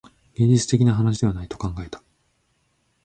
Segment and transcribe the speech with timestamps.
[0.33, 2.01] 現実的な話ではないと考えた